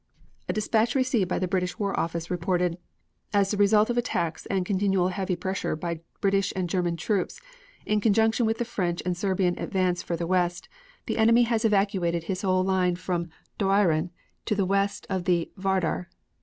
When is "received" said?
0.95-1.29